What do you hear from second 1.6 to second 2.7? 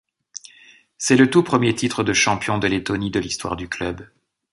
titre de champion de